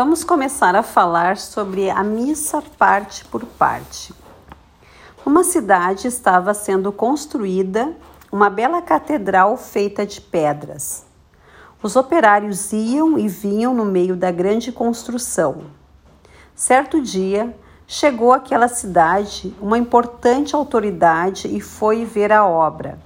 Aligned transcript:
Vamos 0.00 0.22
começar 0.22 0.76
a 0.76 0.82
falar 0.84 1.36
sobre 1.36 1.90
a 1.90 2.04
missa 2.04 2.62
parte 2.78 3.24
por 3.24 3.44
parte. 3.44 4.14
Uma 5.26 5.42
cidade 5.42 6.06
estava 6.06 6.54
sendo 6.54 6.92
construída 6.92 7.92
uma 8.30 8.48
bela 8.48 8.80
catedral 8.80 9.56
feita 9.56 10.06
de 10.06 10.20
pedras. 10.20 11.04
Os 11.82 11.96
operários 11.96 12.72
iam 12.72 13.18
e 13.18 13.26
vinham 13.26 13.74
no 13.74 13.84
meio 13.84 14.14
da 14.14 14.30
grande 14.30 14.70
construção. 14.70 15.64
Certo 16.54 17.02
dia, 17.02 17.52
chegou 17.84 18.32
àquela 18.32 18.68
cidade 18.68 19.52
uma 19.60 19.78
importante 19.78 20.54
autoridade 20.54 21.48
e 21.48 21.60
foi 21.60 22.04
ver 22.04 22.30
a 22.30 22.46
obra. 22.46 23.00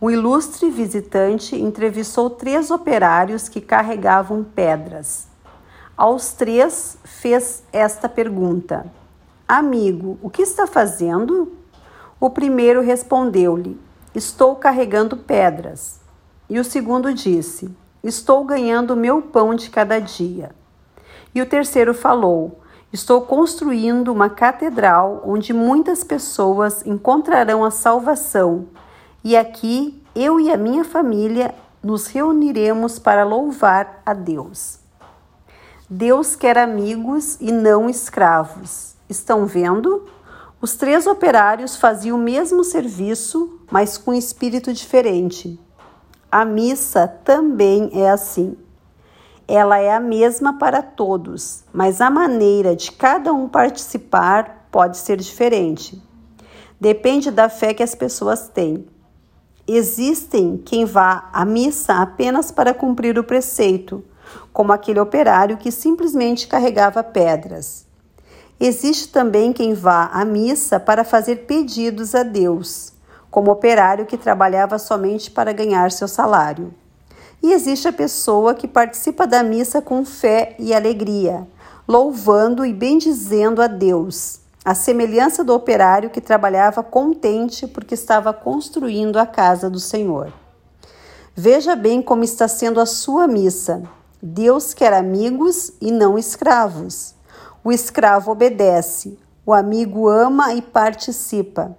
O 0.00 0.12
ilustre 0.12 0.70
visitante 0.70 1.56
entrevistou 1.56 2.30
três 2.30 2.70
operários 2.70 3.48
que 3.48 3.60
carregavam 3.60 4.44
pedras. 4.44 5.33
Aos 5.96 6.32
três 6.32 6.98
fez 7.04 7.62
esta 7.72 8.08
pergunta: 8.08 8.84
Amigo, 9.46 10.18
o 10.20 10.28
que 10.28 10.42
está 10.42 10.66
fazendo? 10.66 11.52
O 12.18 12.30
primeiro 12.30 12.80
respondeu-lhe: 12.80 13.80
Estou 14.12 14.56
carregando 14.56 15.16
pedras. 15.16 16.00
E 16.50 16.58
o 16.58 16.64
segundo 16.64 17.14
disse: 17.14 17.70
Estou 18.02 18.44
ganhando 18.44 18.96
meu 18.96 19.22
pão 19.22 19.54
de 19.54 19.70
cada 19.70 20.00
dia. 20.00 20.50
E 21.32 21.40
o 21.40 21.46
terceiro 21.46 21.94
falou: 21.94 22.60
Estou 22.92 23.22
construindo 23.22 24.12
uma 24.12 24.28
catedral 24.28 25.22
onde 25.24 25.52
muitas 25.52 26.02
pessoas 26.02 26.84
encontrarão 26.84 27.64
a 27.64 27.70
salvação. 27.70 28.66
E 29.22 29.36
aqui 29.36 30.02
eu 30.12 30.40
e 30.40 30.50
a 30.50 30.56
minha 30.56 30.84
família 30.84 31.54
nos 31.80 32.08
reuniremos 32.08 32.98
para 32.98 33.24
louvar 33.24 34.02
a 34.04 34.12
Deus. 34.12 34.83
Deus 35.88 36.34
quer 36.34 36.56
amigos 36.56 37.36
e 37.42 37.52
não 37.52 37.90
escravos. 37.90 38.94
Estão 39.06 39.44
vendo? 39.44 40.06
Os 40.58 40.76
três 40.76 41.06
operários 41.06 41.76
faziam 41.76 42.16
o 42.16 42.20
mesmo 42.20 42.64
serviço, 42.64 43.60
mas 43.70 43.98
com 43.98 44.14
espírito 44.14 44.72
diferente. 44.72 45.60
A 46.32 46.42
missa 46.42 47.06
também 47.06 47.90
é 47.92 48.08
assim. 48.08 48.56
Ela 49.46 49.78
é 49.78 49.92
a 49.92 50.00
mesma 50.00 50.58
para 50.58 50.80
todos, 50.80 51.64
mas 51.70 52.00
a 52.00 52.08
maneira 52.08 52.74
de 52.74 52.90
cada 52.90 53.30
um 53.34 53.46
participar 53.46 54.66
pode 54.70 54.96
ser 54.96 55.18
diferente. 55.18 56.02
Depende 56.80 57.30
da 57.30 57.50
fé 57.50 57.74
que 57.74 57.82
as 57.82 57.94
pessoas 57.94 58.48
têm. 58.48 58.86
Existem 59.68 60.56
quem 60.56 60.86
vá 60.86 61.28
à 61.30 61.44
missa 61.44 61.96
apenas 61.96 62.50
para 62.50 62.72
cumprir 62.72 63.18
o 63.18 63.24
preceito 63.24 64.02
como 64.52 64.72
aquele 64.72 65.00
operário 65.00 65.56
que 65.56 65.70
simplesmente 65.70 66.46
carregava 66.46 67.02
pedras. 67.02 67.86
Existe 68.58 69.08
também 69.08 69.52
quem 69.52 69.74
vá 69.74 70.10
à 70.12 70.24
missa 70.24 70.78
para 70.78 71.04
fazer 71.04 71.46
pedidos 71.46 72.14
a 72.14 72.22
Deus, 72.22 72.92
como 73.30 73.50
operário 73.50 74.06
que 74.06 74.16
trabalhava 74.16 74.78
somente 74.78 75.30
para 75.30 75.52
ganhar 75.52 75.90
seu 75.90 76.06
salário. 76.06 76.72
E 77.42 77.52
existe 77.52 77.88
a 77.88 77.92
pessoa 77.92 78.54
que 78.54 78.68
participa 78.68 79.26
da 79.26 79.42
missa 79.42 79.82
com 79.82 80.04
fé 80.04 80.54
e 80.58 80.72
alegria, 80.72 81.46
louvando 81.86 82.64
e 82.64 82.72
bendizendo 82.72 83.60
a 83.60 83.66
Deus, 83.66 84.40
a 84.64 84.74
semelhança 84.74 85.44
do 85.44 85.52
operário 85.52 86.08
que 86.08 86.20
trabalhava 86.20 86.82
contente 86.82 87.66
porque 87.66 87.94
estava 87.94 88.32
construindo 88.32 89.18
a 89.18 89.26
casa 89.26 89.68
do 89.68 89.78
Senhor. 89.78 90.32
Veja 91.36 91.76
bem 91.76 92.00
como 92.00 92.24
está 92.24 92.48
sendo 92.48 92.80
a 92.80 92.86
sua 92.86 93.26
missa. 93.26 93.82
Deus 94.26 94.72
quer 94.72 94.94
amigos 94.94 95.70
e 95.82 95.92
não 95.92 96.16
escravos. 96.16 97.14
O 97.62 97.70
escravo 97.70 98.32
obedece, 98.32 99.18
o 99.44 99.52
amigo 99.52 100.08
ama 100.08 100.54
e 100.54 100.62
participa. 100.62 101.76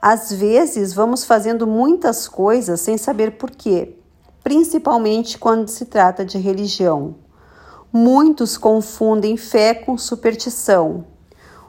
Às 0.00 0.32
vezes 0.32 0.94
vamos 0.94 1.26
fazendo 1.26 1.66
muitas 1.66 2.28
coisas 2.28 2.80
sem 2.80 2.96
saber 2.96 3.32
porquê, 3.32 3.94
principalmente 4.42 5.36
quando 5.36 5.68
se 5.68 5.84
trata 5.84 6.24
de 6.24 6.38
religião. 6.38 7.16
Muitos 7.92 8.56
confundem 8.56 9.36
fé 9.36 9.74
com 9.74 9.98
superstição. 9.98 11.04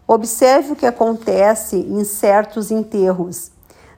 Observe 0.07 0.71
o 0.71 0.75
que 0.77 0.85
acontece 0.85 1.75
em 1.75 2.05
certos 2.05 2.71
enterros. 2.71 3.51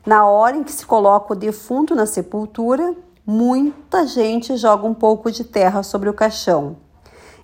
Na 0.03 0.27
hora 0.27 0.57
em 0.57 0.63
que 0.63 0.71
se 0.71 0.87
coloca 0.87 1.33
o 1.33 1.37
defunto 1.37 1.93
na 1.93 2.07
sepultura, 2.07 2.95
muita 3.29 4.07
gente 4.07 4.57
joga 4.57 4.87
um 4.87 4.93
pouco 4.95 5.31
de 5.31 5.43
terra 5.43 5.83
sobre 5.83 6.09
o 6.09 6.13
caixão. 6.15 6.77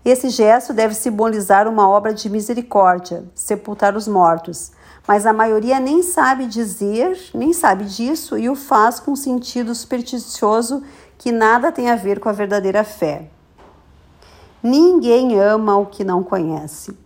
Esse 0.03 0.29
gesto 0.29 0.73
deve 0.73 0.96
simbolizar 0.96 1.68
uma 1.68 1.88
obra 1.88 2.12
de 2.12 2.28
misericórdia, 2.28 3.23
sepultar 3.35 3.95
os 3.95 4.07
mortos, 4.07 4.72
mas 5.07 5.28
a 5.28 5.34
maioria 5.34 5.79
nem 5.79 6.01
sabe 6.01 6.47
dizer, 6.47 7.16
nem 7.35 7.53
sabe 7.53 7.85
disso 7.85 8.35
e 8.35 8.50
o 8.50 8.56
faz 8.56 9.00
com 9.00 9.16
sentido 9.16 9.75
supersticioso 9.75 10.81
que 11.19 11.31
nada 11.31 11.72
tem 11.72 11.91
a 11.91 11.95
ver 11.95 12.19
com 12.19 12.29
a 12.29 12.34
verdadeira 12.34 12.84
fé. 12.84 13.29
Ninguém 14.63 15.40
ama 15.40 15.78
o 15.78 15.85
que 15.85 16.03
não 16.03 16.24
conhece. 16.24 16.97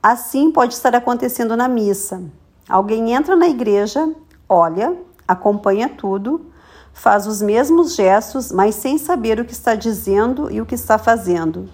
Assim 0.00 0.52
pode 0.52 0.74
estar 0.74 0.94
acontecendo 0.94 1.56
na 1.56 1.66
missa. 1.66 2.22
Alguém 2.68 3.14
entra 3.14 3.34
na 3.34 3.48
igreja, 3.48 4.08
olha, 4.48 4.96
acompanha 5.26 5.88
tudo, 5.88 6.52
faz 6.96 7.26
os 7.26 7.42
mesmos 7.42 7.94
gestos, 7.94 8.50
mas 8.50 8.74
sem 8.74 8.96
saber 8.96 9.38
o 9.38 9.44
que 9.44 9.52
está 9.52 9.74
dizendo 9.74 10.50
e 10.50 10.62
o 10.62 10.66
que 10.66 10.74
está 10.74 10.96
fazendo. 10.96 11.68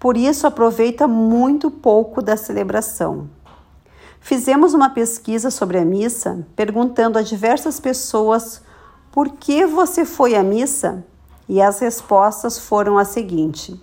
Por 0.00 0.16
isso, 0.16 0.46
aproveita 0.46 1.06
muito 1.06 1.70
pouco 1.70 2.22
da 2.22 2.34
celebração. 2.34 3.28
Fizemos 4.20 4.72
uma 4.72 4.88
pesquisa 4.88 5.50
sobre 5.50 5.76
a 5.76 5.84
missa, 5.84 6.46
perguntando 6.56 7.18
a 7.18 7.22
diversas 7.22 7.78
pessoas 7.78 8.62
por 9.12 9.28
que 9.28 9.66
você 9.66 10.02
foi 10.02 10.34
à 10.34 10.42
missa? 10.42 11.04
E 11.46 11.60
as 11.60 11.78
respostas 11.80 12.58
foram 12.58 12.96
as 12.96 13.08
seguintes: 13.08 13.76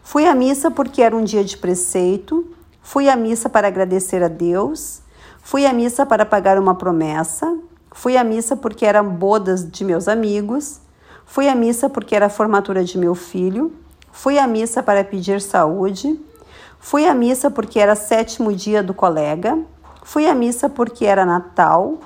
Fui 0.00 0.26
à 0.26 0.34
missa 0.34 0.70
porque 0.70 1.02
era 1.02 1.14
um 1.14 1.24
dia 1.24 1.42
de 1.42 1.58
preceito, 1.58 2.54
fui 2.80 3.08
à 3.08 3.16
missa 3.16 3.48
para 3.48 3.66
agradecer 3.66 4.22
a 4.22 4.28
Deus, 4.28 5.02
fui 5.42 5.66
à 5.66 5.72
missa 5.72 6.06
para 6.06 6.24
pagar 6.24 6.56
uma 6.56 6.76
promessa, 6.76 7.58
Fui 7.94 8.16
à 8.16 8.24
missa 8.24 8.56
porque 8.56 8.84
eram 8.84 9.08
bodas 9.08 9.66
de 9.70 9.84
meus 9.84 10.08
amigos. 10.08 10.80
Fui 11.24 11.48
à 11.48 11.54
missa 11.54 11.88
porque 11.88 12.14
era 12.14 12.26
a 12.26 12.28
formatura 12.28 12.82
de 12.84 12.98
meu 12.98 13.14
filho. 13.14 13.72
Fui 14.10 14.36
à 14.36 14.48
missa 14.48 14.82
para 14.82 15.04
pedir 15.04 15.40
saúde. 15.40 16.20
Fui 16.80 17.06
à 17.06 17.14
missa 17.14 17.50
porque 17.50 17.78
era 17.78 17.94
sétimo 17.94 18.52
dia 18.52 18.82
do 18.82 18.92
colega. 18.92 19.56
Fui 20.02 20.26
à 20.26 20.34
missa 20.34 20.68
porque 20.68 21.06
era 21.06 21.24
Natal. 21.24 21.98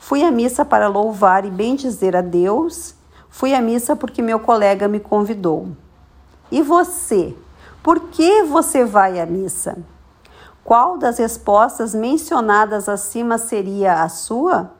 Fui 0.00 0.24
à 0.24 0.30
missa 0.30 0.64
para 0.64 0.88
louvar 0.88 1.44
e 1.44 1.50
bendizer 1.50 2.16
a 2.16 2.22
Deus. 2.22 2.94
Fui 3.28 3.54
à 3.54 3.60
missa 3.60 3.94
porque 3.94 4.22
meu 4.22 4.40
colega 4.40 4.88
me 4.88 4.98
convidou. 4.98 5.68
E 6.50 6.62
você? 6.62 7.36
Por 7.82 8.00
que 8.08 8.42
você 8.42 8.86
vai 8.86 9.20
à 9.20 9.26
missa? 9.26 9.76
Qual 10.64 10.96
das 10.96 11.18
respostas 11.18 11.94
mencionadas 11.94 12.88
acima 12.88 13.36
seria 13.36 14.02
a 14.02 14.08
sua? 14.08 14.75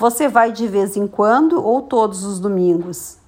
Você 0.00 0.28
vai 0.28 0.50
de 0.50 0.66
vez 0.66 0.96
em 0.96 1.06
quando 1.06 1.62
ou 1.62 1.82
todos 1.82 2.24
os 2.24 2.40
domingos? 2.40 3.18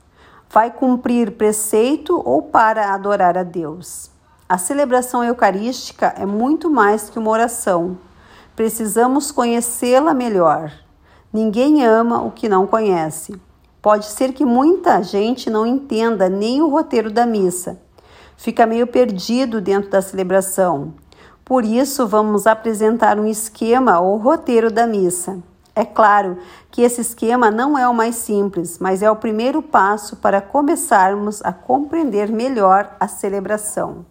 Vai 0.48 0.70
cumprir 0.70 1.32
preceito 1.32 2.18
ou 2.24 2.44
para 2.44 2.94
adorar 2.94 3.36
a 3.36 3.42
Deus? 3.42 4.10
A 4.48 4.56
celebração 4.56 5.22
eucarística 5.22 6.14
é 6.16 6.24
muito 6.24 6.70
mais 6.70 7.10
que 7.10 7.18
uma 7.18 7.30
oração. 7.30 7.98
Precisamos 8.56 9.30
conhecê-la 9.30 10.14
melhor. 10.14 10.72
Ninguém 11.30 11.84
ama 11.84 12.22
o 12.22 12.30
que 12.30 12.48
não 12.48 12.66
conhece. 12.66 13.38
Pode 13.82 14.06
ser 14.06 14.32
que 14.32 14.46
muita 14.46 15.02
gente 15.02 15.50
não 15.50 15.66
entenda 15.66 16.26
nem 16.30 16.62
o 16.62 16.70
roteiro 16.70 17.10
da 17.10 17.26
missa. 17.26 17.78
Fica 18.34 18.64
meio 18.64 18.86
perdido 18.86 19.60
dentro 19.60 19.90
da 19.90 20.00
celebração. 20.00 20.94
Por 21.44 21.66
isso, 21.66 22.06
vamos 22.06 22.46
apresentar 22.46 23.20
um 23.20 23.26
esquema 23.26 24.00
ou 24.00 24.16
roteiro 24.16 24.70
da 24.70 24.86
missa. 24.86 25.51
É 25.74 25.84
claro 25.84 26.36
que 26.70 26.82
esse 26.82 27.00
esquema 27.00 27.50
não 27.50 27.78
é 27.78 27.88
o 27.88 27.94
mais 27.94 28.16
simples, 28.16 28.78
mas 28.78 29.02
é 29.02 29.10
o 29.10 29.16
primeiro 29.16 29.62
passo 29.62 30.16
para 30.16 30.40
começarmos 30.40 31.42
a 31.42 31.52
compreender 31.52 32.30
melhor 32.30 32.94
a 33.00 33.08
celebração. 33.08 34.04